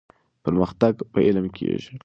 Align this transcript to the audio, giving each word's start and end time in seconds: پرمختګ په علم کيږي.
پرمختګ 0.43 0.93
په 1.11 1.19
علم 1.27 1.45
کيږي. 1.57 1.95